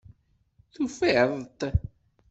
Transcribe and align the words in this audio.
Tufiḍ-t? 0.73 1.59